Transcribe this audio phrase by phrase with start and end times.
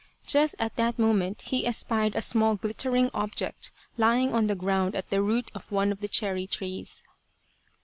[0.25, 5.11] Just at that moment he espied a small glittering object lying on the ground at
[5.11, 7.03] the root of one of the cherry trees.